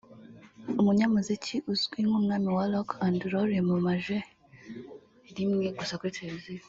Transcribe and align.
umunyamuziki 0.79 1.55
uzwi 1.71 1.99
nk’umwami 2.07 2.49
wa 2.57 2.65
Rock 2.71 2.89
and 3.07 3.19
Roll 3.31 3.49
yamamaje 3.57 4.17
rimwe 5.37 5.65
gusa 5.79 5.97
kuri 5.99 6.15
televiziyo 6.17 6.59